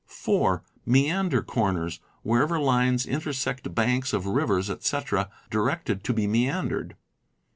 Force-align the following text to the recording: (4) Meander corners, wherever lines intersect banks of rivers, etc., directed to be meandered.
(4) 0.07 0.63
Meander 0.83 1.43
corners, 1.43 1.99
wherever 2.23 2.57
lines 2.57 3.05
intersect 3.05 3.75
banks 3.75 4.13
of 4.13 4.25
rivers, 4.25 4.67
etc., 4.67 5.29
directed 5.51 6.03
to 6.03 6.11
be 6.11 6.25
meandered. 6.25 6.95